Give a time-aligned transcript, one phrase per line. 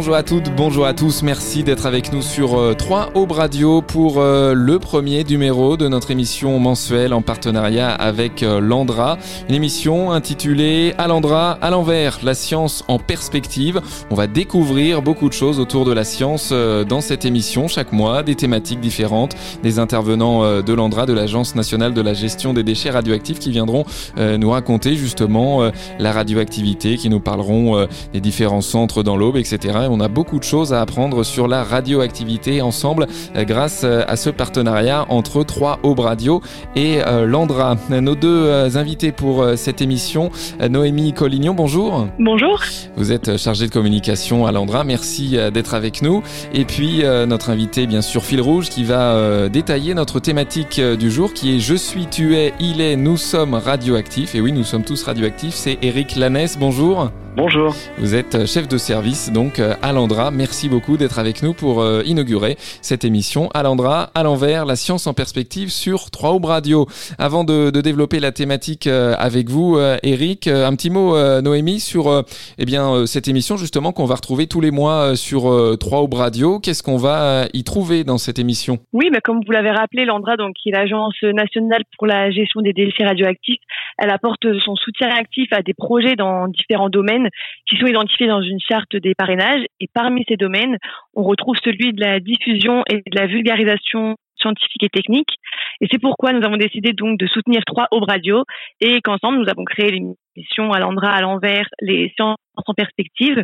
[0.00, 1.22] Bonjour à toutes, bonjour à tous.
[1.22, 5.88] Merci d'être avec nous sur 3 euh, Aube Radio pour euh, le premier numéro de
[5.88, 9.18] notre émission mensuelle en partenariat avec euh, Landra.
[9.50, 13.82] Une émission intitulée À Landra, à l'envers, la science en perspective.
[14.10, 18.22] On va découvrir beaucoup de choses autour de la science dans cette émission chaque mois,
[18.22, 22.88] des thématiques différentes, des intervenants de Landra, de l'Agence nationale de la gestion des déchets
[22.88, 23.84] radioactifs qui viendront
[24.16, 29.89] nous raconter justement la radioactivité, qui nous parleront des différents centres dans l'aube, etc.
[29.90, 34.16] on a beaucoup de choses à apprendre sur la radioactivité ensemble euh, grâce euh, à
[34.16, 36.40] ce partenariat entre 3 Aube Radio
[36.76, 37.76] et euh, Landra.
[37.90, 40.30] Nos deux invités pour cette émission,
[40.68, 42.06] Noémie Collignon, bonjour.
[42.18, 42.60] Bonjour.
[42.96, 46.22] Vous êtes chargée de communication à Landra, merci d'être avec nous.
[46.52, 51.32] Et puis notre invité, bien sûr, Fil Rouge, qui va détailler notre thématique du jour
[51.32, 54.34] qui est Je suis, tu es, il est, nous sommes radioactifs.
[54.34, 55.54] Et oui, nous sommes tous radioactifs.
[55.54, 57.10] C'est Eric Lanès, bonjour.
[57.36, 57.72] Bonjour.
[57.98, 60.32] Vous êtes chef de service donc euh, à l'Andra.
[60.32, 64.74] Merci beaucoup d'être avec nous pour euh, inaugurer cette émission à l'Andra, à l'envers, la
[64.74, 66.86] science en perspective sur 3 Aubes Radio.
[67.18, 72.24] Avant de, développer la thématique euh, avec vous, Eric, un petit mot, Noémie, sur
[72.58, 75.42] eh bien cette émission justement qu'on va retrouver tous les mois sur
[75.78, 76.58] 3 Aubes Radio.
[76.58, 78.78] Qu'est-ce qu'on va y trouver dans cette émission?
[78.92, 82.60] Oui, bah, comme vous l'avez rappelé, l'Andra, donc qui est l'agence nationale pour la gestion
[82.60, 83.60] des déchets radioactifs,
[83.98, 87.28] elle apporte son soutien actif à des projets dans différents domaines
[87.68, 89.64] qui sont identifiés dans une charte des parrainages.
[89.80, 90.76] Et parmi ces domaines,
[91.14, 95.34] on retrouve celui de la diffusion et de la vulgarisation scientifique et technique.
[95.80, 98.44] Et c'est pourquoi nous avons décidé donc de soutenir trois Aubes Radio
[98.80, 103.42] et qu'ensemble nous avons créé l'émission à l'Andra à l'envers, les sciences en perspective.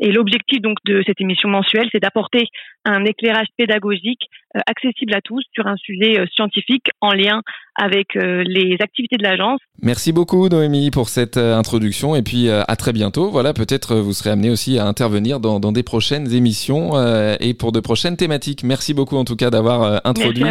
[0.00, 2.48] Et l'objectif donc de cette émission mensuelle, c'est d'apporter
[2.84, 4.22] un éclairage pédagogique
[4.56, 7.42] euh, accessible à tous sur un sujet euh, scientifique en lien
[7.74, 9.60] avec euh, les activités de l'agence.
[9.82, 13.30] Merci beaucoup Noémie pour cette introduction et puis à très bientôt.
[13.30, 16.92] Voilà, peut-être vous serez amené aussi à intervenir dans, dans des prochaines émissions
[17.38, 18.64] et pour de prochaines thématiques.
[18.64, 20.44] Merci beaucoup en tout cas d'avoir introduit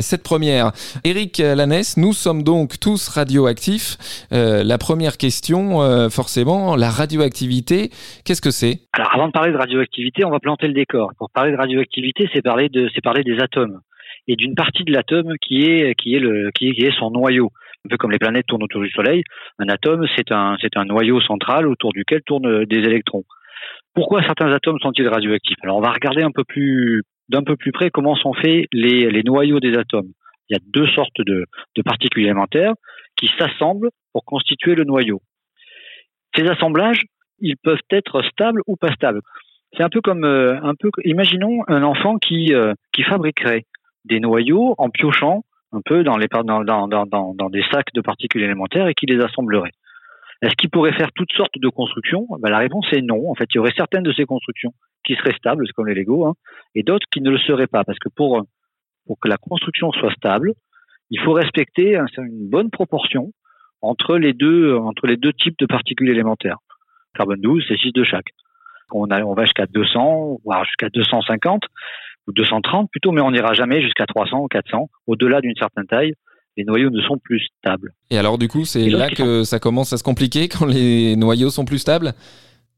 [0.00, 0.70] cette première.
[1.02, 3.96] Eric Lanès, nous sommes donc tous radioactifs.
[4.30, 8.80] la première question, forcément, la radioactivité, qu'est-ce que c'est?
[8.92, 11.12] Alors avant de parler de radioactivité, on va planter le décor.
[11.18, 13.80] Pour parler de radioactivité, c'est parler de parler des atomes
[14.26, 16.22] et d'une partie de l'atome qui est qui est
[16.54, 17.50] qui est, son noyau.
[17.86, 19.22] Un peu comme les planètes tournent autour du Soleil,
[19.58, 23.24] un atome c'est un un noyau central autour duquel tournent des électrons.
[23.94, 25.58] Pourquoi certains atomes sont-ils radioactifs?
[25.62, 29.10] Alors on va regarder un peu plus d'un peu plus près comment sont faits les,
[29.10, 30.12] les noyaux des atomes.
[30.48, 31.44] Il y a deux sortes de,
[31.76, 32.72] de particules élémentaires
[33.16, 35.20] qui s'assemblent pour constituer le noyau.
[36.34, 37.02] Ces assemblages,
[37.40, 39.20] ils peuvent être stables ou pas stables.
[39.76, 43.64] C'est un peu comme euh, un peu imaginons un enfant qui euh, qui fabriquerait
[44.04, 48.00] des noyaux en piochant un peu dans les dans, dans, dans, dans des sacs de
[48.00, 49.72] particules élémentaires et qui les assemblerait.
[50.40, 52.26] Est-ce qu'il pourrait faire toutes sortes de constructions?
[52.38, 53.28] Ben, La réponse est non.
[53.28, 54.72] En fait, il y aurait certaines de ces constructions
[55.04, 56.34] qui seraient stables, comme les Lego, hein,
[56.74, 58.44] et d'autres qui ne le seraient pas, parce que pour
[59.06, 60.52] pour que la construction soit stable,
[61.10, 63.32] il faut respecter une bonne proportion
[63.80, 66.58] entre les deux entre les deux types de particules élémentaires.
[67.18, 68.28] Carbone 12, c'est 6 de chaque.
[68.92, 71.64] On, a, on va jusqu'à 200, voire jusqu'à 250
[72.28, 74.88] ou 230 plutôt, mais on n'ira jamais jusqu'à 300 ou 400.
[75.06, 76.14] Au-delà d'une certaine taille,
[76.56, 77.92] les noyaux ne sont plus stables.
[78.10, 81.50] Et alors du coup, c'est là que ça commence à se compliquer quand les noyaux
[81.50, 82.12] sont plus stables?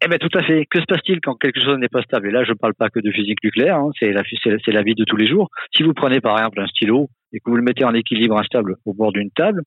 [0.03, 0.67] Eh bien, tout à fait.
[0.71, 2.29] Que se passe-t-il quand quelque chose n'est pas stable?
[2.29, 4.83] Et là, je ne parle pas que de physique nucléaire, hein, c'est la, c'est la
[4.83, 5.51] vie de tous les jours.
[5.77, 8.77] Si vous prenez par exemple un stylo et que vous le mettez en équilibre instable
[8.87, 9.63] au bord d'une table,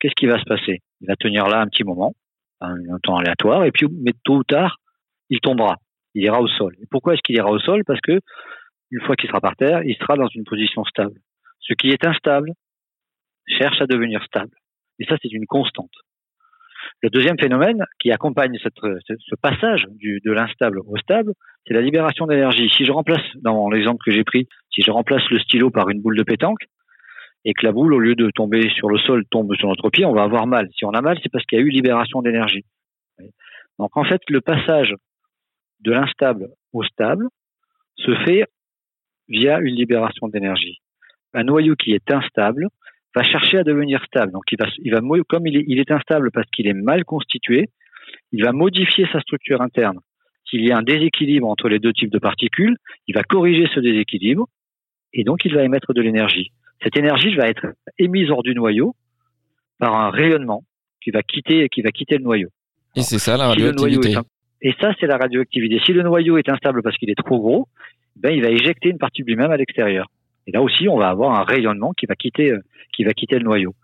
[0.00, 0.80] qu'est-ce qui va se passer?
[1.02, 2.14] Il va tenir là un petit moment,
[2.60, 4.78] un, temps aléatoire, et puis mais tôt ou tard,
[5.30, 5.76] il tombera.
[6.14, 6.74] Il ira au sol.
[6.80, 7.82] Et pourquoi est-ce qu'il ira au sol?
[7.86, 8.20] Parce que
[8.90, 11.18] une fois qu'il sera par terre, il sera dans une position stable.
[11.60, 12.52] Ce qui est instable
[13.46, 14.56] cherche à devenir stable.
[15.00, 15.90] Et ça, c'est une constante.
[17.02, 21.32] Le deuxième phénomène qui accompagne ce passage de l'instable au stable,
[21.66, 22.70] c'est la libération d'énergie.
[22.70, 26.00] Si je remplace, dans l'exemple que j'ai pris, si je remplace le stylo par une
[26.00, 26.64] boule de pétanque,
[27.44, 30.04] et que la boule, au lieu de tomber sur le sol, tombe sur notre pied,
[30.04, 30.68] on va avoir mal.
[30.76, 32.64] Si on a mal, c'est parce qu'il y a eu libération d'énergie.
[33.78, 34.94] Donc en fait, le passage
[35.80, 37.28] de l'instable au stable
[37.96, 38.46] se fait
[39.28, 40.78] via une libération d'énergie.
[41.34, 42.68] Un noyau qui est instable
[43.14, 44.32] va chercher à devenir stable.
[44.32, 47.68] Donc il va, il comme il est instable parce qu'il est mal constitué,
[48.32, 49.98] il va modifier sa structure interne.
[50.48, 52.76] S'il y a un déséquilibre entre les deux types de particules,
[53.06, 54.46] il va corriger ce déséquilibre
[55.12, 56.52] et donc il va émettre de l'énergie.
[56.84, 57.66] Cette énergie va être
[57.98, 58.94] émise hors du noyau
[59.78, 60.62] par un rayonnement
[61.02, 62.48] qui va quitter, qui va quitter le noyau.
[62.94, 64.16] Et c'est ça la radioactivité.
[64.62, 65.80] et ça, c'est la radioactivité.
[65.84, 67.68] Si le noyau est instable parce qu'il est trop gros,
[68.16, 70.06] ben, il va éjecter une partie de lui-même à l'extérieur.
[70.46, 72.60] Et là aussi, on va avoir un rayonnement qui va quitter, euh,
[72.94, 73.74] qui va quitter le noyau.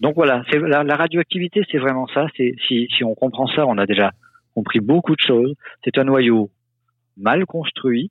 [0.00, 2.26] Donc voilà, la, la, radioactivité, c'est vraiment ça.
[2.34, 4.12] Si on comprend ça, on a déjà
[4.54, 5.54] compris beaucoup de choses.
[5.84, 6.50] C'est un noyau
[7.18, 8.10] mal construit,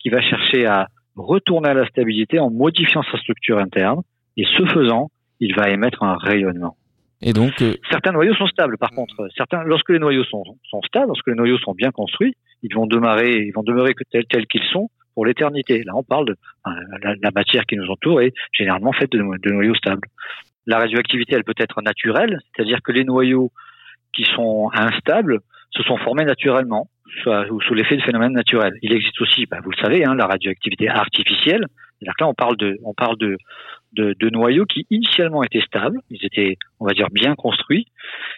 [0.00, 0.88] qui va chercher à
[1.26, 4.02] retourner à la stabilité en modifiant sa structure interne,
[4.36, 6.76] et ce faisant, il va émettre un rayonnement.
[7.22, 8.78] Et donc, euh, certains noyaux sont stables.
[8.78, 12.34] Par contre, certains, lorsque les noyaux sont, sont stables, lorsque les noyaux sont bien construits,
[12.62, 15.82] ils vont demeurer, ils vont demeurer tels tels qu'ils sont pour l'éternité.
[15.84, 16.36] Là, on parle de
[17.02, 20.08] la, matière qui nous entoure est généralement faite de, de, noyaux stables.
[20.66, 23.50] La radioactivité, elle peut être naturelle, c'est-à-dire que les noyaux
[24.14, 25.40] qui sont instables
[25.72, 26.88] se sont formés naturellement,
[27.50, 28.74] ou sous l'effet de phénomènes naturels.
[28.82, 31.66] Il existe aussi, bah, vous le savez, hein, la radioactivité artificielle.
[32.02, 33.36] Là, on parle de, on parle de,
[33.92, 37.86] de, de, noyaux qui initialement étaient stables, ils étaient, on va dire, bien construits,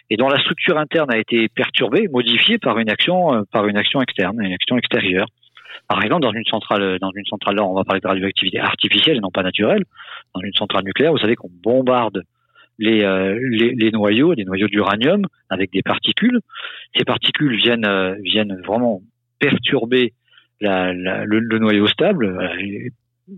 [0.09, 3.77] et dont la structure interne a été perturbée, modifiée par une action, euh, par une
[3.77, 5.27] action externe, une action extérieure.
[5.87, 9.17] Par exemple, dans une centrale, dans une centrale, là, on va parler de radioactivité artificielle
[9.17, 9.83] et non pas naturelle.
[10.33, 12.23] Dans une centrale nucléaire, vous savez qu'on bombarde
[12.79, 16.39] les, euh, les, les, noyaux, les noyaux d'uranium avec des particules.
[16.97, 19.01] Ces particules viennent, euh, viennent vraiment
[19.39, 20.13] perturber
[20.61, 22.55] le, noyau stable.
[22.59, 22.91] Et,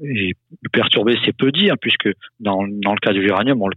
[0.04, 0.34] et
[0.72, 2.10] perturber, c'est peu dit, hein, puisque
[2.40, 3.76] dans, dans le cas de l'uranium, on le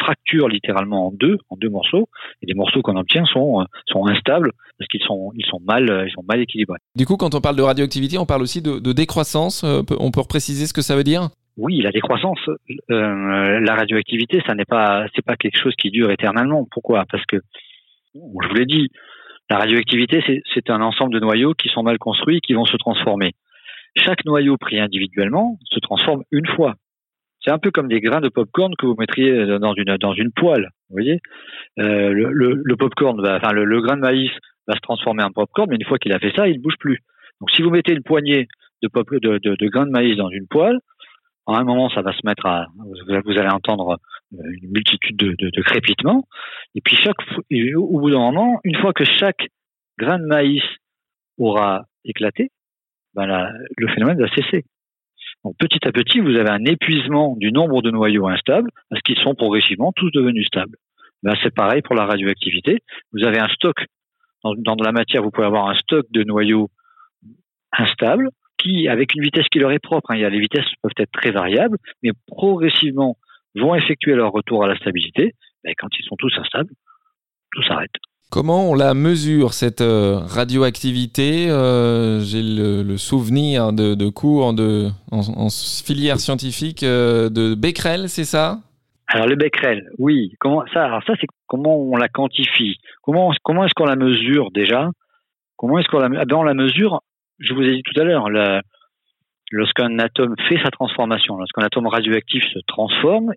[0.00, 2.08] fracture littéralement en deux, en deux morceaux,
[2.42, 6.10] et les morceaux qu'on obtient sont, euh, sont instables parce qu'ils sont, ils sont mal,
[6.12, 6.78] sont mal équilibrés.
[6.96, 9.62] Du coup, quand on parle de radioactivité, on parle aussi de, de décroissance.
[9.64, 11.28] On peut préciser ce que ça veut dire?
[11.56, 12.40] Oui, la décroissance,
[12.90, 16.66] euh, la radioactivité, ça n'est pas, c'est pas quelque chose qui dure éternellement.
[16.70, 17.04] Pourquoi?
[17.10, 17.36] Parce que,
[18.14, 18.88] je vous l'ai dit,
[19.50, 20.22] la radioactivité,
[20.54, 23.32] c'est un ensemble de noyaux qui sont mal construits, qui vont se transformer.
[23.96, 26.74] Chaque noyau pris individuellement se transforme une fois.
[27.44, 30.30] C'est un peu comme des grains de popcorn que vous mettriez dans une dans une
[30.32, 30.70] poêle.
[30.88, 31.20] Vous voyez,
[31.80, 34.30] euh, le, le, le, popcorn, va, enfin le, grain de maïs
[34.68, 36.76] va se transformer en popcorn, mais une fois qu'il a fait ça, il ne bouge
[36.78, 37.00] plus.
[37.40, 38.46] Donc, si vous mettez une poignée
[38.82, 40.78] de, pop, de grains de maïs dans une poêle,
[41.46, 43.98] à un moment, ça va se mettre à, vous allez entendre
[44.34, 46.24] euh, une multitude de, crépitements.
[46.74, 47.16] Et puis chaque,
[47.76, 49.48] au bout d'un moment, une fois que chaque
[49.98, 50.62] grain de maïs
[51.38, 52.50] aura éclaté,
[53.14, 54.64] ben là, le phénomène va cesser.
[55.44, 59.18] Donc petit à petit, vous avez un épuisement du nombre de noyaux instables parce qu'ils
[59.18, 60.76] sont progressivement tous devenus stables.
[61.22, 62.78] Ben, c'est pareil pour la radioactivité.
[63.12, 63.76] Vous avez un stock
[64.44, 66.68] dans, dans de la matière, vous pouvez avoir un stock de noyaux
[67.72, 68.30] instables
[68.62, 71.78] qui, avec une vitesse qui leur est propre, hein, les vitesses peuvent être très variables,
[72.02, 73.16] mais progressivement
[73.54, 75.34] vont effectuer leur retour à la stabilité.
[75.64, 76.72] Mais quand ils sont tous instables,
[77.52, 77.90] tout s'arrête.
[78.30, 84.88] Comment on la mesure, cette euh, radioactivité euh, J'ai le, souvenir de, de cours de,
[85.10, 88.60] en, filière scientifique euh, de Becquerel, c'est ça?
[89.06, 90.32] Alors le Becquerel, oui.
[90.40, 92.78] Comment ça Alors ça, c'est comment on la quantifie?
[93.02, 94.88] Comment comment est-ce qu'on la mesure déjà?
[95.56, 97.02] Comment est-ce qu'on la ah ben, on la mesure
[97.42, 98.28] je vous ai dit tout à l'heure,
[99.50, 103.32] lorsqu'un atome fait sa transformation, lorsqu'un atome radioactif se transforme,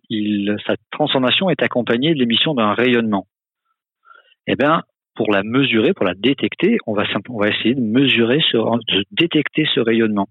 [0.66, 3.26] sa transformation est accompagnée de l'émission d'un rayonnement.
[4.48, 4.84] Eh bien,
[5.16, 9.06] pour la mesurer, pour la détecter, on va, on va essayer de mesurer, ce, de
[9.12, 10.28] détecter ce rayonnement.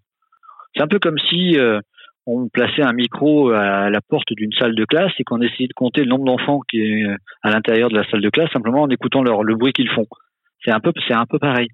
[0.74, 1.80] C'est un peu comme si euh,
[2.26, 5.74] on plaçait un micro à la porte d'une salle de classe et qu'on essayait de
[5.74, 7.06] compter le nombre d'enfants qui est
[7.42, 10.06] à l'intérieur de la salle de classe simplement en écoutant leur, le bruit qu'ils font.
[10.64, 11.68] C'est un peu, c'est un peu pareil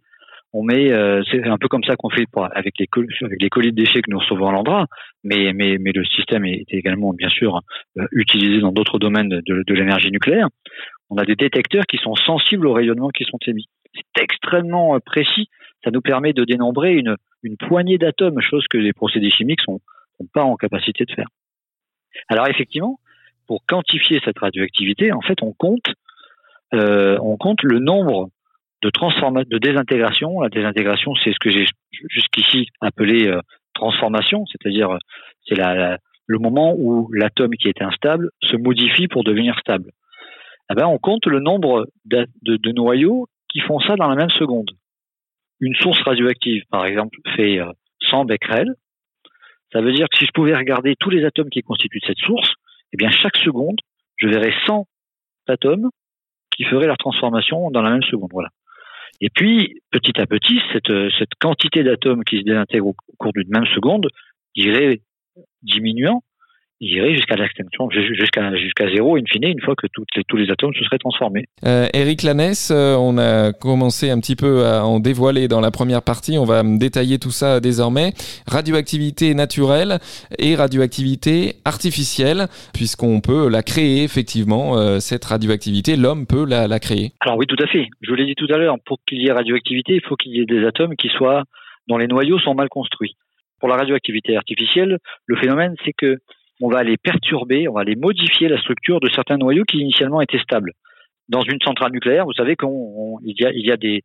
[0.53, 2.89] on met, euh, c'est un peu comme ça qu'on fait pour, avec les
[3.23, 4.87] avec les colis de déchets que nous recevons à l'Andra,
[5.23, 7.61] mais, mais, mais le système est également bien sûr
[7.99, 10.49] euh, utilisé dans d'autres domaines de, l'énergie nucléaire.
[11.09, 13.69] On a des détecteurs qui sont sensibles aux rayonnements qui sont émis.
[13.95, 15.49] C'est extrêmement euh, précis.
[15.85, 19.81] Ça nous permet de dénombrer une, une poignée d'atomes, chose que les procédés chimiques sont,
[20.19, 21.29] sont pas en capacité de faire.
[22.29, 22.99] Alors effectivement,
[23.47, 25.87] pour quantifier cette radioactivité, en fait, on compte,
[26.73, 28.29] on compte le nombre
[28.83, 30.41] de de désintégration.
[30.41, 31.67] La désintégration, c'est ce que j'ai
[32.09, 33.41] jusqu'ici appelé euh,
[33.75, 34.97] transformation, c'est-à-dire
[35.47, 39.91] c'est la, le moment où l'atome qui était instable se modifie pour devenir stable.
[40.71, 44.31] Eh ben, on compte le nombre de, de, noyaux qui font ça dans la même
[44.31, 44.71] seconde.
[45.59, 47.59] Une source radioactive, par exemple, fait
[48.11, 48.75] 100 euh, becquerel.
[49.73, 52.53] Ça veut dire que si je pouvais regarder tous les atomes qui constituent cette source,
[52.93, 53.77] eh bien chaque seconde,
[54.17, 54.87] je verrais 100
[55.49, 55.91] atomes
[56.53, 58.31] qui feraient leur transformation dans la même seconde.
[58.33, 58.51] Voilà.
[59.21, 63.49] Et puis, petit à petit, cette, cette quantité d'atomes qui se désintègrent au cours d'une
[63.51, 64.09] même seconde
[64.55, 65.03] irait
[65.63, 66.23] diminuant
[66.81, 70.51] irait jusqu'à l'extinction, jusqu'à jusqu'à zéro, in fine, une fois que toutes les, tous les
[70.51, 71.45] atomes se seraient transformés.
[71.65, 75.71] Euh, Eric Lanès, euh, on a commencé un petit peu à en dévoiler dans la
[75.71, 78.13] première partie, on va détailler tout ça désormais.
[78.47, 79.99] Radioactivité naturelle
[80.39, 86.79] et radioactivité artificielle, puisqu'on peut la créer effectivement, euh, cette radioactivité, l'homme peut la, la
[86.79, 87.13] créer.
[87.21, 87.89] Alors oui, tout à fait.
[88.01, 90.33] Je vous l'ai dit tout à l'heure, pour qu'il y ait radioactivité, il faut qu'il
[90.33, 91.45] y ait des atomes qui soient,
[91.89, 93.17] dont les noyaux sont mal construits.
[93.59, 96.17] Pour la radioactivité artificielle, le phénomène, c'est que
[96.61, 100.21] on va aller perturber, on va aller modifier la structure de certains noyaux qui initialement
[100.21, 100.73] étaient stables.
[101.29, 102.69] Dans une centrale nucléaire, vous savez qu'il
[103.23, 104.03] y a, des,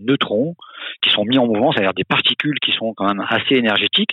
[0.00, 0.54] neutrons
[1.02, 4.12] qui sont mis en mouvement, c'est-à-dire des particules qui sont quand même assez énergétiques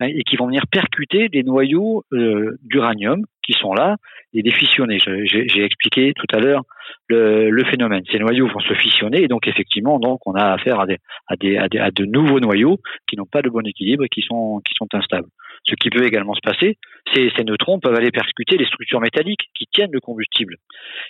[0.00, 3.96] hein, et qui vont venir percuter des noyaux euh, d'uranium qui sont là
[4.32, 4.98] et des fusionner.
[4.98, 6.62] J'ai expliqué tout à l'heure
[7.08, 8.02] le, phénomène.
[8.10, 10.86] Ces noyaux vont se fissionner et donc effectivement, on a affaire à,
[11.28, 14.88] à de nouveaux noyaux qui n'ont pas de bon équilibre et qui sont, qui sont
[14.94, 15.28] instables.
[15.64, 16.78] Ce qui peut également se passer,
[17.12, 20.56] c'est ces neutrons peuvent aller percuter les structures métalliques qui tiennent le combustible.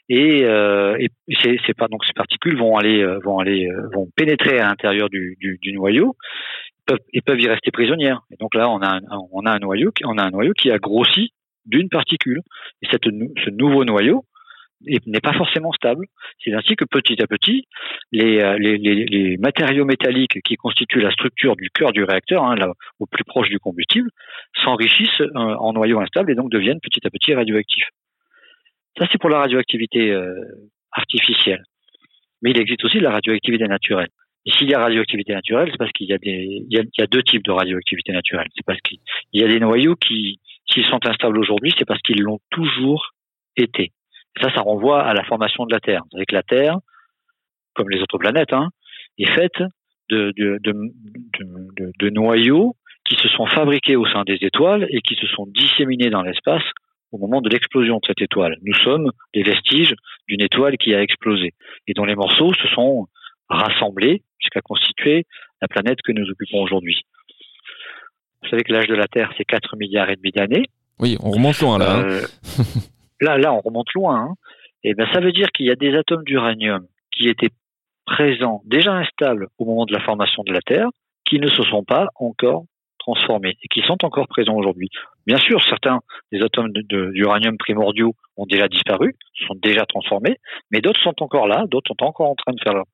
[0.09, 0.97] Et, euh,
[1.79, 5.59] pas donc ces particules vont aller euh, vont aller euh, vont pénétrer à l'intérieur du,
[5.73, 6.17] noyau
[7.13, 8.23] et peuvent y rester prisonnières.
[8.33, 9.01] Et donc là, on a un,
[9.33, 11.33] on a un noyau on a un noyau qui a grossi
[11.65, 12.41] d'une particule.
[12.83, 14.25] Et cette, ce nouveau noyau
[14.81, 16.07] n'est pas forcément stable.
[16.43, 17.67] C'est ainsi que petit à petit,
[18.13, 22.57] les, euh, matériaux métalliques qui constituent la structure du cœur du réacteur, hein,
[22.99, 24.11] au plus proche du combustible,
[24.63, 27.89] s'enrichissent euh, en noyaux instables et donc deviennent petit à petit radioactifs.
[28.99, 30.35] Ça, c'est pour la radioactivité euh,
[30.93, 31.63] artificielle.
[32.43, 34.09] Mais il existe aussi la radioactivité naturelle.
[34.47, 37.07] Et s'il y a radioactivité naturelle, c'est parce qu'il y a y a, y a
[37.07, 38.49] deux types de radioactivité naturelle.
[38.57, 38.99] C'est parce qu'il
[39.35, 43.13] y a des noyaux qui, s'ils sont instables aujourd'hui, c'est parce qu'ils l'ont toujours
[43.57, 43.93] été.
[44.41, 46.03] Ça, ça renvoie à la formation de la Terre.
[46.05, 46.79] Vous savez que la Terre,
[47.75, 48.71] comme les autres planètes, hein,
[49.19, 49.63] est faite
[50.09, 55.15] de, de, de, de, noyaux qui se sont fabriqués au sein des étoiles et qui
[55.15, 56.63] se sont disséminés dans l'espace
[57.13, 58.57] au moment de l'explosion de cette étoile.
[58.63, 59.95] Nous sommes des vestiges
[60.29, 61.53] d'une étoile qui a explosé
[61.87, 63.07] et dont les morceaux se sont
[63.49, 65.25] rassemblés jusqu'à constituer
[65.61, 67.03] la planète que nous occupons aujourd'hui.
[68.43, 70.67] Vous savez que l'âge de la Terre, c'est 4 milliards et demi d'années.
[70.99, 71.99] Oui, on remonte loin là.
[71.99, 72.05] Hein.
[72.05, 72.23] Euh,
[73.21, 74.17] là, là, on remonte loin.
[74.17, 74.35] Hein.
[74.83, 77.51] Et ben, ça veut dire qu'il y a des atomes d'uranium qui étaient
[78.07, 80.89] présents, déjà instables au moment de la formation de la Terre,
[81.25, 82.65] qui ne se sont pas encore
[82.99, 84.89] transformés et qui sont encore présents aujourd'hui.
[85.27, 86.01] Bien sûr, certains
[86.33, 89.15] des atomes d'uranium primordiaux ont déjà disparu,
[89.47, 90.37] sont déjà transformés,
[90.71, 92.85] mais d'autres sont encore là, d'autres sont encore en train de faire leur.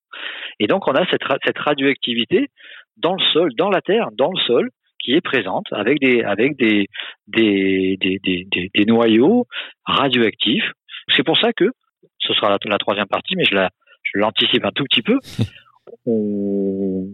[0.61, 2.49] Et donc, on a cette radioactivité
[2.97, 4.71] dans le sol, dans la Terre, dans le sol,
[5.07, 6.89] qui est présente avec des avec des
[7.29, 9.47] des, des, des, des noyaux
[9.85, 10.73] radioactifs.
[11.17, 11.71] C'est pour ça que
[12.19, 13.71] ce sera la, la troisième partie, mais je la
[14.03, 15.19] je l'anticipe un tout petit peu.
[16.07, 17.07] On,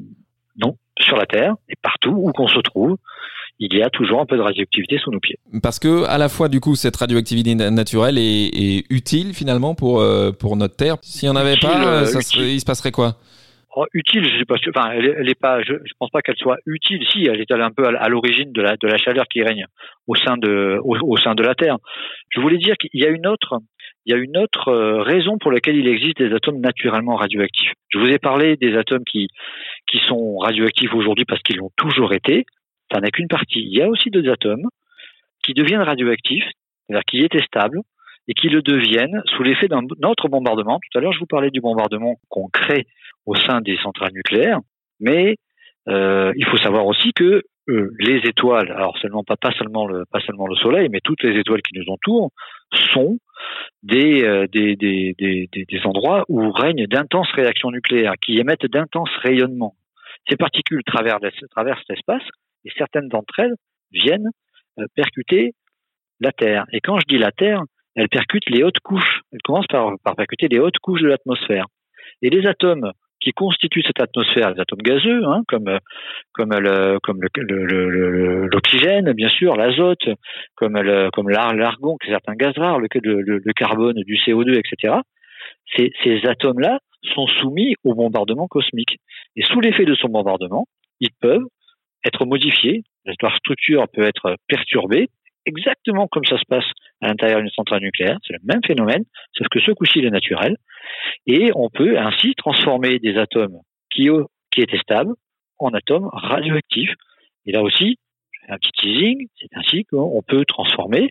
[0.56, 2.96] non, sur la Terre et partout où qu'on se trouve,
[3.58, 5.38] il y a toujours un peu de radioactivité sous nos pieds.
[5.62, 10.00] Parce que à la fois du coup cette radioactivité naturelle est, est utile finalement pour
[10.00, 10.96] euh, pour notre Terre.
[11.02, 13.18] S'il n'y en avait pas, euh, ça il se passerait quoi?
[13.94, 17.04] Utile, je sais pas, enfin, elle, est pas, je, pense pas qu'elle soit utile.
[17.10, 19.66] Si, elle est un peu à, l'origine de la, de la chaleur qui règne
[20.06, 21.78] au sein de, au, sein de la Terre.
[22.30, 23.58] Je voulais dire qu'il y a une autre,
[24.04, 27.72] il y a une autre euh, raison pour laquelle il existe des atomes naturellement radioactifs.
[27.88, 29.28] Je vous ai parlé des atomes qui,
[29.86, 32.44] qui sont radioactifs aujourd'hui parce qu'ils l'ont toujours été.
[32.92, 33.60] Ça n'est qu'une partie.
[33.60, 34.66] Il y a aussi des atomes
[35.42, 36.44] qui deviennent radioactifs,
[36.86, 37.80] c'est-à-dire qui étaient stables,
[38.28, 40.78] et qui le deviennent sous l'effet d'un autre bombardement.
[40.78, 42.86] Tout à l'heure, je vous parlais du bombardement qu'on crée
[43.26, 44.60] au sein des centrales nucléaires,
[45.00, 45.36] mais
[45.88, 50.04] euh, il faut savoir aussi que euh, les étoiles, alors seulement pas, pas seulement le
[50.10, 52.30] pas seulement le Soleil, mais toutes les étoiles qui nous entourent
[52.92, 53.18] sont
[53.82, 59.14] des, euh, des, des, des, des, endroits où règnent d'intenses réactions nucléaires, qui émettent d'intenses
[59.22, 59.74] rayonnements.
[60.28, 61.22] Ces particules traversent,
[61.88, 62.22] l'espace
[62.64, 63.54] et certaines d'entre elles
[63.92, 64.30] viennent
[64.94, 65.54] percuter
[66.20, 66.64] la Terre.
[66.72, 67.62] Et quand je dis la Terre,
[67.94, 69.20] elles percutent les hautes couches.
[69.32, 71.66] Elles commencent par, par percuter les hautes couches de l'atmosphère.
[72.22, 75.78] Et les atomes qui constituent cette atmosphère, les atomes gazeux, hein, comme
[76.32, 80.08] comme le comme l'oxygène, bien sûr, l'azote,
[80.56, 80.80] comme
[81.12, 84.94] comme l'argon, certains gaz rares, le, le, carbone, du CO2, etc.
[85.76, 86.80] Ces, ces atomes-là
[87.14, 88.98] sont soumis au bombardement cosmique.
[89.36, 90.66] Et sous l'effet de son bombardement,
[91.00, 91.46] ils peuvent
[92.04, 92.82] être modifiés,
[93.20, 95.08] leur structure peut être perturbée,
[95.46, 96.64] exactement comme ça se passe
[97.02, 98.18] à l'intérieur d'une centrale nucléaire.
[98.26, 99.04] C'est le même phénomène,
[99.37, 100.56] sauf que ce coup-ci, il est naturel.
[101.26, 103.59] Et on peut ainsi transformer des atomes
[103.90, 104.09] qui,
[104.56, 105.12] étaient stables
[105.59, 106.94] en atomes radioactifs.
[107.47, 107.99] Et là aussi,
[108.49, 111.11] un petit teasing, c'est ainsi qu'on peut transformer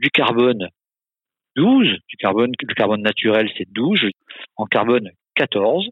[0.00, 0.68] du carbone
[1.56, 2.52] 12, du carbone
[3.02, 4.10] naturel c'est 12,
[4.56, 5.88] en carbone 14,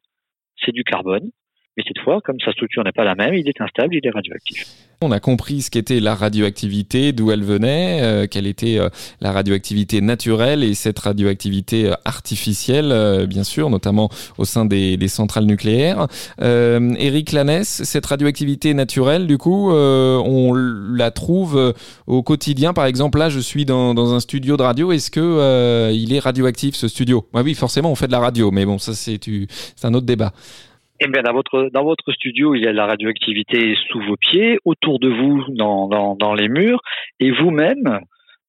[0.62, 1.30] c'est du carbone.
[1.76, 4.10] Mais cette fois, comme sa structure n'est pas la même, il est instable, il est
[4.10, 4.64] radioactif.
[5.02, 8.88] On a compris ce qu'était la radioactivité, d'où elle venait, euh, quelle était euh,
[9.20, 15.44] la radioactivité naturelle et cette radioactivité euh, artificielle, bien sûr, notamment au sein des, centrales
[15.44, 16.06] nucléaires.
[16.40, 21.74] Eric Lanès, cette radioactivité naturelle, du coup, on la trouve
[22.06, 22.72] au quotidien.
[22.72, 24.92] Par exemple, là, je suis dans, dans un studio de radio.
[24.92, 27.26] Est-ce que il est radioactif ce studio?
[27.32, 29.20] Bah Oui, forcément, on fait de la radio, mais bon, ça c'est
[29.82, 30.32] un autre débat.
[31.00, 34.16] Eh bien, dans votre dans votre studio, il y a de la radioactivité sous vos
[34.16, 36.80] pieds, autour de vous, dans dans, dans les murs,
[37.18, 38.00] et vous-même,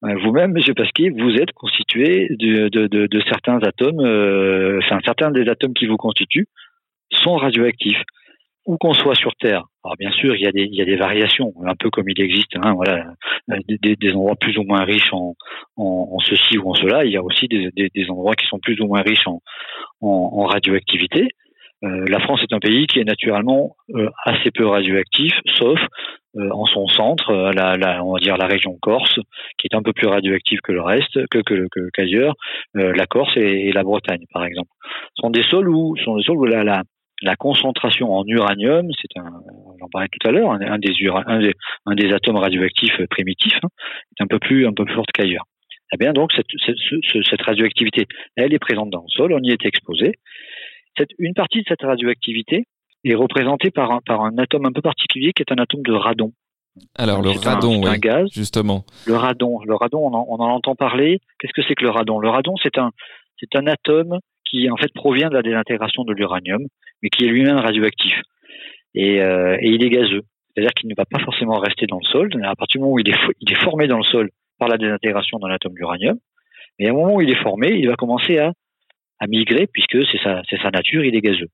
[0.04, 5.00] euh, vous-même, Monsieur Pasquier, vous êtes constitué de, de, de, de certains atomes, euh, enfin
[5.04, 6.48] certains des atomes qui vous constituent
[7.12, 8.02] sont radioactifs
[8.66, 9.64] où qu'on soit sur Terre.
[9.84, 12.10] Alors bien sûr, il y a des, il y a des variations, un peu comme
[12.10, 13.06] il existe, hein, voilà,
[13.48, 15.36] des, des, endroits plus ou moins riches en,
[15.78, 17.06] en, en, ceci ou en cela.
[17.06, 19.42] Il y a aussi des, des, endroits qui sont plus ou moins riches en,
[20.02, 21.30] en, radioactivité.
[21.86, 25.80] Euh, la France est un pays qui est naturellement euh, assez peu radioactif, sauf
[26.36, 29.20] euh, en son centre, on va dire la région Corse,
[29.58, 31.42] qui est un peu plus radioactive que le reste, que
[31.94, 32.34] qu'ailleurs,
[32.74, 34.70] la Corse et, la Bretagne, par exemple.
[35.16, 36.84] Ce sont des sols où, sont des sols où la,
[37.38, 39.32] concentration en uranium, c'est un,
[39.80, 43.70] j'en parlais tout à l'heure, un, des, atomes radioactifs primitifs, hein,
[44.20, 45.46] est un peu plus, un peu plus forte qu'ailleurs.
[45.94, 50.14] Eh bien, donc, cette, radioactivité, elle est présente dans le sol, on y est exposé.
[50.98, 52.66] Cette, une partie de cette radioactivité
[53.04, 55.94] est représentée par un, par un atome un peu particulier qui est un atome de
[55.94, 56.32] radon.
[56.98, 58.28] Alors, le radon, oui, un gaz.
[58.34, 58.84] justement.
[59.06, 61.20] Le radon, le radon, on en, on en entend parler.
[61.40, 62.20] Qu'est-ce que c'est que le radon?
[62.20, 62.92] Le radon, c'est un,
[63.40, 66.62] c'est un atome qui en fait provient de la désintégration de l'uranium,
[67.02, 68.14] mais qui est lui-même radioactif.
[68.94, 70.24] Et, euh, et, il est gazeux.
[70.54, 72.30] C'est-à-dire qu'il ne va pas forcément rester dans le sol.
[72.44, 74.78] À partir du moment où il est, il est formé dans le sol par la
[74.78, 76.18] désintégration d'un atome d'uranium,
[76.80, 78.54] mais à un moment où il est formé, il va commencer à,
[79.20, 81.50] à migrer puisque c'est sa, c'est sa nature, il est gazeux.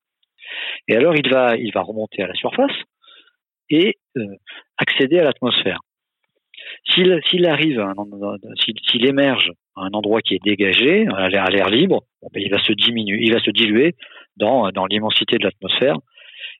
[0.87, 2.75] Et alors il va, il va remonter à la surface
[3.69, 4.35] et euh,
[4.77, 5.79] accéder à l'atmosphère.
[6.85, 7.83] S'il, s'il arrive,
[8.59, 12.03] s'il, s'il émerge à un endroit qui est dégagé, à l'air libre,
[12.33, 13.95] ben, il va se diminuer, il va se diluer
[14.37, 15.97] dans, dans l'immensité de l'atmosphère,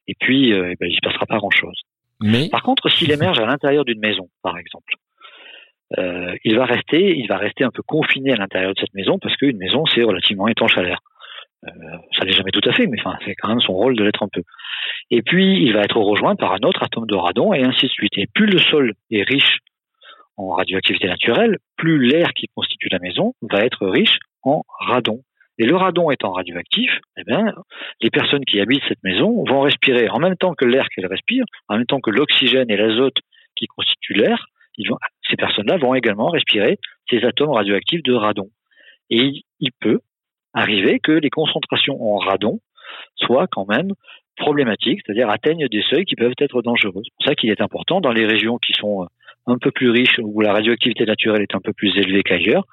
[0.08, 1.82] et puis euh, ben, il ne se passera pas grand-chose.
[2.22, 2.50] Mais...
[2.50, 4.94] Par contre, s'il émerge à l'intérieur d'une maison, par exemple,
[5.98, 9.86] euh, il va rester, un peu confiné à l'intérieur de cette maison parce qu'une maison
[9.86, 11.00] c'est relativement étanche à l'air.
[11.68, 11.72] Euh,
[12.18, 14.30] ça n'est jamais tout à fait, mais c'est quand même son rôle de l'être un
[14.32, 14.42] peu.
[15.12, 17.92] Et puis il va être rejoint par un autre atome de radon et ainsi de
[17.92, 18.18] suite.
[18.18, 19.60] Et plus le sol est riche
[20.38, 25.22] en radioactivité naturelle, plus l'air qui constitue la maison va être riche en radon.
[25.60, 27.54] Et le radon étant radioactif, eh bien,
[28.02, 31.46] les personnes qui habitent cette maison vont respirer en même temps que l'air qu'elles respirent,
[31.68, 33.18] en même temps que l'oxygène et l'azote
[33.56, 34.48] qui constituent l'air,
[35.30, 36.78] ces personnes-là vont également respirer
[37.10, 38.50] ces atomes radioactifs de radon.
[39.10, 40.00] Et il, peut
[40.54, 42.60] arriver que les concentrations en radon
[43.16, 43.92] soient quand même
[44.38, 47.02] problématiques, c'est-à-dire atteignent des seuils qui peuvent être dangereux.
[47.04, 49.08] C'est pour ça qu'il est important dans les régions qui sont
[49.48, 52.66] un peu plus riches, où la radioactivité naturelle est un peu plus élevée qu'ailleurs,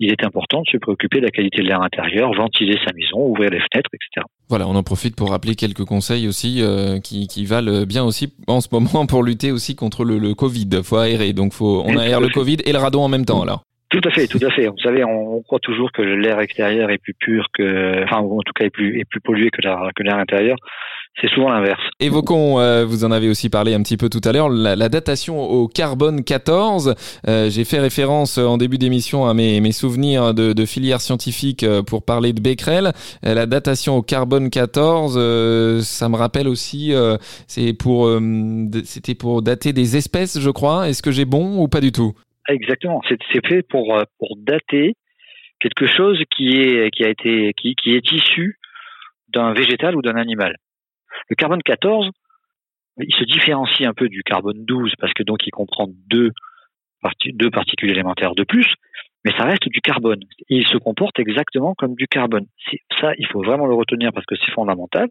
[0.00, 3.26] il est important de se préoccuper de la qualité de l'air intérieur, ventiler sa maison,
[3.28, 4.26] ouvrir les fenêtres, etc.
[4.48, 8.34] Voilà, on en profite pour rappeler quelques conseils aussi euh, qui, qui, valent bien aussi
[8.46, 10.68] en ce moment pour lutter aussi contre le, le Covid.
[10.82, 13.62] Faut aérer, donc faut, on aère le Covid et le radon en même temps alors.
[13.94, 14.66] Tout à fait, tout à fait.
[14.66, 18.52] Vous savez, on, croit toujours que l'air extérieur est plus pur que, enfin, en tout
[18.52, 20.56] cas, est plus, est plus pollué que l'air, que l'air intérieur.
[21.20, 21.80] C'est souvent l'inverse.
[22.00, 25.40] Évoquons, euh, vous en avez aussi parlé un petit peu tout à l'heure, la, datation
[25.40, 26.94] au carbone 14.
[27.28, 31.62] Euh, j'ai fait référence en début d'émission à mes, mes souvenirs de, de, filière scientifique
[31.62, 32.92] euh, pour parler de Becquerel.
[33.22, 36.92] la datation au carbone 14, ça me rappelle aussi,
[37.46, 38.10] c'est pour,
[38.84, 40.88] c'était pour dater des espèces, je crois.
[40.88, 42.12] Est-ce que j'ai bon ou pas du tout?
[42.48, 43.00] Exactement.
[43.08, 44.94] C'est fait pour pour dater
[45.60, 48.58] quelque chose qui est qui a été qui, qui est issu
[49.32, 50.56] d'un végétal ou d'un animal.
[51.28, 52.10] Le carbone 14,
[52.98, 56.32] il se différencie un peu du carbone 12 parce que donc il comprend deux,
[57.50, 58.66] particules élémentaires de plus,
[59.24, 60.20] mais ça reste du carbone.
[60.48, 62.46] Il se comporte exactement comme du carbone.
[63.00, 65.08] Ça, il faut vraiment le retenir parce que c'est fondamental.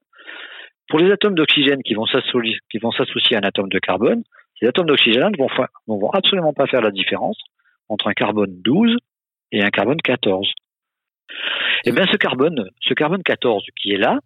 [0.89, 4.23] Pour les atomes d'oxygène qui vont s'associer à un atome de carbone,
[4.59, 5.49] ces atomes d'oxygène ne vont,
[5.87, 7.37] vont absolument pas faire la différence
[7.89, 8.97] entre un carbone 12
[9.51, 10.51] et un carbone 14.
[11.85, 14.19] Et eh bien ce carbone, ce carbone 14 qui est là,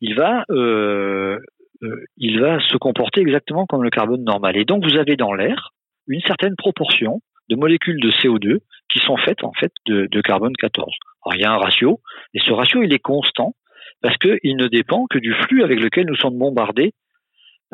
[0.00, 1.38] il va, euh,
[1.82, 4.56] euh, il va se comporter exactement comme le carbone normal.
[4.56, 5.70] Et donc vous avez dans l'air
[6.06, 10.92] une certaine proportion de molécules de CO2 qui sont faites en fait de, carbone 14.
[11.24, 12.00] Alors il y a un ratio,
[12.34, 13.54] et ce ratio il est constant
[14.02, 16.92] parce qu'il ne dépend que du flux avec lequel nous sommes bombardés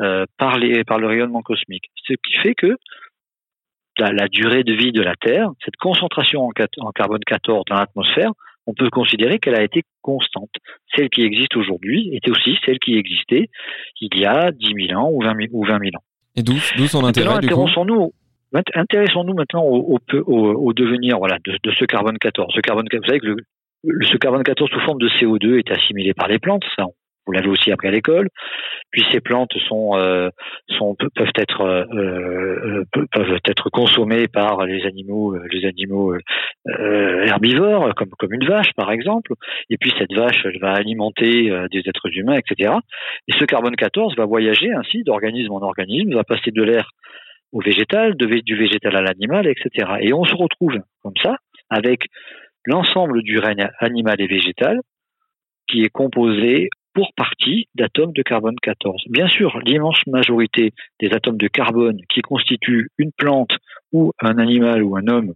[0.01, 1.85] euh, par, le rayonnement cosmique.
[2.03, 2.77] Ce qui fait que
[3.99, 8.31] la, durée de vie de la Terre, cette concentration en, en carbone 14 dans l'atmosphère,
[8.67, 10.51] on peut considérer qu'elle a été constante.
[10.95, 13.49] Celle qui existe aujourd'hui était aussi celle qui existait
[14.01, 16.03] il y a 10 000 ans ou 20 000, ou 20 000 ans.
[16.35, 17.67] Et d'où son intérêt du coup?
[17.85, 18.13] nous
[18.75, 22.53] Intéressons-nous maintenant au, au, au, devenir voilà, de, de, ce carbone 14.
[22.53, 26.13] Ce carbone, vous savez que le, ce carbone 14 sous forme de CO2 est assimilé
[26.13, 26.85] par les plantes, ça
[27.25, 28.29] vous l'avez aussi appris à l'école.
[28.91, 30.29] Puis ces plantes sont, euh,
[31.15, 36.15] peuvent être euh, euh peuvent être consommées par les animaux les animaux
[36.67, 39.33] herbivores comme comme une vache par exemple.
[39.69, 42.73] Et puis cette vache elle va alimenter des êtres humains etc.
[43.27, 46.89] Et ce carbone 14 va voyager ainsi d'organisme en organisme, va passer de l'air
[47.51, 49.93] au végétal, du végétal à l'animal etc.
[50.01, 51.37] Et on se retrouve comme ça
[51.69, 52.05] avec
[52.65, 54.79] l'ensemble du règne animal et végétal
[55.67, 59.03] qui est composé pour partie d'atomes de carbone 14.
[59.09, 63.57] Bien sûr, l'immense majorité des atomes de carbone qui constituent une plante
[63.91, 65.33] ou un animal ou un homme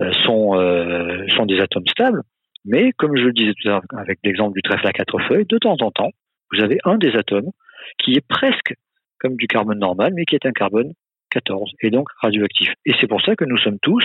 [0.00, 2.22] euh, sont, euh, sont des atomes stables,
[2.64, 5.46] mais comme je le disais tout à l'heure avec l'exemple du trèfle à quatre feuilles,
[5.46, 6.10] de temps en temps,
[6.52, 7.50] vous avez un des atomes
[7.98, 8.74] qui est presque
[9.18, 10.92] comme du carbone normal, mais qui est un carbone
[11.30, 12.72] 14, et donc radioactif.
[12.86, 14.04] Et c'est pour ça que nous sommes tous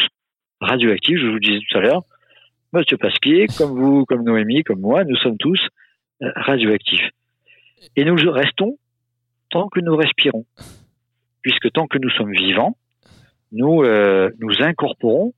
[0.61, 2.01] radioactifs, je vous le disais tout à l'heure,
[2.73, 5.59] Monsieur Pasquier, comme vous, comme Noémie, comme moi, nous sommes tous
[6.21, 7.09] radioactifs.
[7.95, 8.77] Et nous restons
[9.49, 10.45] tant que nous respirons.
[11.41, 12.75] Puisque tant que nous sommes vivants,
[13.51, 15.33] nous, euh, nous incorporons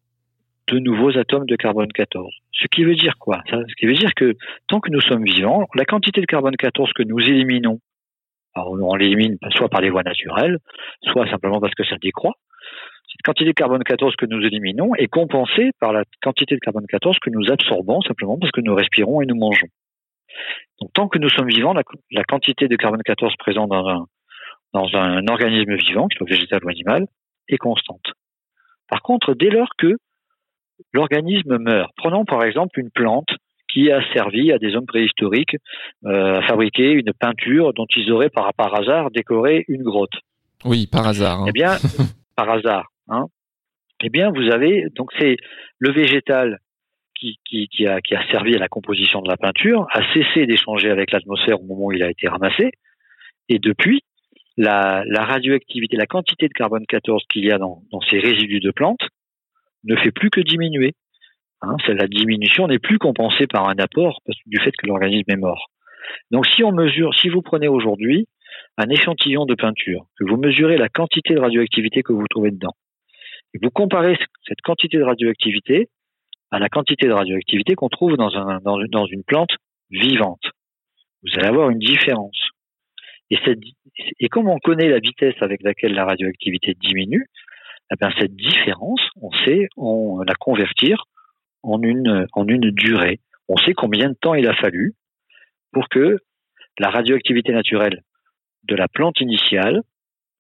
[0.68, 2.34] de nouveaux atomes de carbone 14.
[2.54, 3.42] Ce qui veut dire quoi?
[3.50, 4.36] Ce qui veut dire que
[4.68, 7.80] tant que nous sommes vivants, la quantité de carbone 14 que nous éliminons,
[8.54, 10.60] alors on l'élimine soit par les voies naturelles,
[11.04, 12.34] soit simplement parce que ça décroît,
[13.12, 16.86] cette quantité de carbone 14 que nous éliminons est compensée par la quantité de carbone
[16.88, 19.68] 14 que nous absorbons simplement parce que nous respirons et nous mangeons.
[20.80, 24.06] Donc, tant que nous sommes vivants, la, quantité de carbone 14 présente dans un,
[24.74, 27.06] dans un organisme vivant, qu'il soit végétal ou animal,
[27.48, 28.14] est constante.
[28.90, 29.96] Par contre, dès lors que
[30.92, 33.30] l'organisme meurt, prenons par exemple une plante
[33.72, 35.56] qui a servi à des hommes préhistoriques
[36.06, 40.14] euh, à fabriquer une peinture dont ils auraient par, par hasard décoré une grotte.
[40.66, 41.42] Oui, par hasard.
[41.42, 41.46] Hein.
[41.48, 41.78] Eh bien,
[42.36, 42.88] par hasard.
[43.08, 43.26] Hein,
[44.04, 45.38] eh bien, vous avez donc c'est
[45.80, 46.60] le végétal
[47.22, 48.00] qui, a,
[48.32, 51.92] servi à la composition de la peinture, a cessé d'échanger avec l'atmosphère au moment où
[51.92, 52.72] il a été ramassé,
[53.50, 54.02] et depuis,
[54.58, 59.08] la, radioactivité, la quantité de carbone 14 qu'il y a dans, ces résidus de plantes
[59.84, 60.94] ne fait plus que diminuer.
[61.62, 65.68] Hein, la diminution n'est plus compensée par un apport du fait que l'organisme est mort.
[66.32, 68.28] Donc si on mesure, si vous prenez aujourd'hui
[68.78, 72.74] un échantillon de peinture, que vous mesurez la quantité de radioactivité que vous trouvez dedans,
[73.54, 75.90] et vous comparez cette quantité de radioactivité
[76.52, 79.52] à la quantité de radioactivité qu'on trouve dans, un, dans, une plante
[79.90, 80.44] vivante.
[81.24, 82.38] Vous allez avoir une différence.
[83.30, 87.28] Et, comme on connaît la vitesse avec laquelle la radioactivité diminue,
[87.92, 91.06] eh cette différence, on sait on la convertir
[91.64, 93.20] en une durée.
[93.48, 94.94] On sait combien de temps il a fallu
[95.72, 96.18] pour que
[96.80, 98.02] la radioactivité naturelle
[98.64, 99.82] de la plante initiale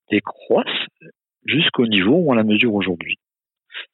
[0.09, 0.87] décroisse
[1.45, 3.17] jusqu'au niveau où on la mesure aujourd'hui.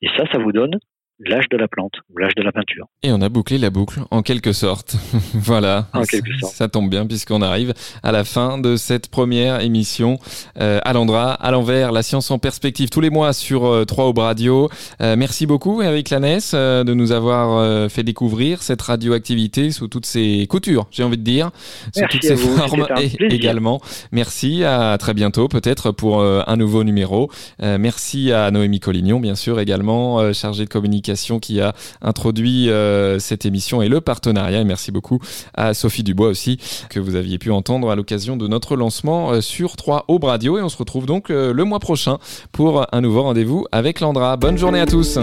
[0.01, 0.79] Et ça, ça vous donne
[1.19, 2.87] l'âge de la plante ou l'âge de la peinture.
[3.03, 4.95] Et on a bouclé la boucle en quelque sorte.
[5.33, 5.87] voilà.
[5.93, 6.53] En quelque sorte.
[6.53, 10.19] Ça tombe bien puisqu'on arrive à la fin de cette première émission
[10.59, 14.05] euh, à l'Andra, à l'envers, la science en perspective tous les mois sur euh, 3
[14.05, 14.69] Aube Radio.
[15.01, 19.87] Euh, merci beaucoup Eric Lanès euh, de nous avoir euh, fait découvrir cette radioactivité sous
[19.87, 21.51] toutes ses coutures, j'ai envie de dire,
[21.95, 22.85] sous toutes ses formes
[23.19, 23.81] également.
[24.11, 27.29] Merci, à très bientôt peut-être pour un nouveau numéro.
[27.61, 31.06] merci à Noémie Collignon bien sûr également chargée de communication
[31.39, 34.59] qui a introduit euh, cette émission et le partenariat.
[34.59, 35.19] Et merci beaucoup
[35.53, 36.57] à Sophie Dubois aussi,
[36.89, 40.57] que vous aviez pu entendre à l'occasion de notre lancement euh, sur 3 Aube Radio.
[40.57, 42.17] Et on se retrouve donc euh, le mois prochain
[42.51, 44.35] pour un nouveau rendez-vous avec Landra.
[44.35, 45.17] Bonne journée à tous.